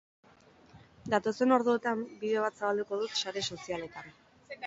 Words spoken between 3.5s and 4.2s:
sozialetan.